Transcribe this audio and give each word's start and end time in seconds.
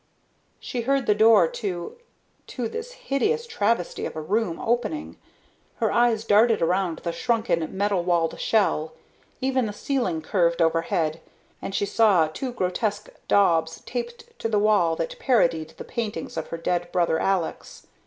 She 0.59 0.81
heard 0.81 1.05
the 1.05 1.13
door 1.13 1.47
to 1.47 1.95
to 2.47 2.67
this 2.67 2.91
hideous 2.93 3.45
travesty 3.45 4.03
of 4.07 4.15
a 4.15 4.19
room 4.21 4.59
opening. 4.59 5.17
Her 5.75 5.91
eyes 5.91 6.23
darted 6.25 6.59
around 6.59 6.97
the 7.03 7.11
shrunken 7.11 7.77
metal 7.77 8.01
walled 8.03 8.39
shell, 8.39 8.93
even 9.41 9.67
the 9.67 9.73
ceiling 9.73 10.23
curved 10.23 10.59
overhead, 10.59 11.21
and 11.61 11.75
she 11.75 11.85
saw 11.85 12.25
two 12.27 12.51
grotesque 12.51 13.09
daubs 13.27 13.81
taped 13.81 14.23
to 14.39 14.49
the 14.49 14.57
walls 14.57 14.97
that 14.97 15.19
parodied 15.19 15.75
the 15.77 15.83
paintings 15.83 16.35
of 16.35 16.47
her 16.47 16.57
dead 16.57 16.91
brother 16.91 17.19
Alex. 17.19 17.85